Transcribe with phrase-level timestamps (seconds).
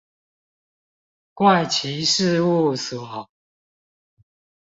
[1.35, 3.29] 怪奇事物所